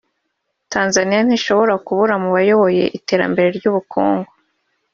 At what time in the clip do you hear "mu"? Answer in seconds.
2.23-2.29